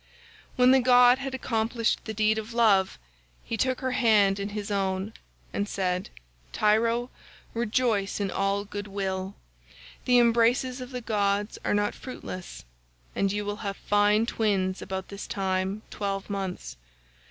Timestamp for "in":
4.39-4.49, 8.19-8.31